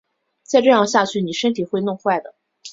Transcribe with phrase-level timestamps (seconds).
[0.41, 2.33] 再这样下去妳身体会弄坏的